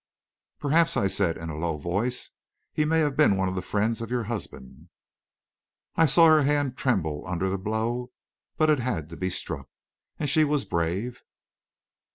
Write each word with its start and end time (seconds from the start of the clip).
"Perhaps," 0.57 0.97
I 0.97 1.05
said, 1.05 1.37
in 1.37 1.51
a 1.51 1.55
low 1.59 1.77
voice, 1.77 2.31
"he 2.73 2.85
may 2.85 3.01
have 3.01 3.15
been 3.15 3.37
one 3.37 3.47
of 3.47 3.53
the 3.53 3.61
friends 3.61 4.01
of 4.01 4.09
your 4.09 4.23
husband." 4.23 4.89
I 5.95 6.07
saw 6.07 6.25
her 6.25 6.41
hand 6.41 6.75
tremble 6.75 7.23
under 7.27 7.49
the 7.51 7.59
blow, 7.59 8.09
but 8.57 8.71
it 8.71 8.79
had 8.79 9.09
to 9.09 9.15
be 9.15 9.29
struck. 9.29 9.69
And 10.17 10.27
she 10.27 10.43
was 10.43 10.65
brave. 10.65 11.21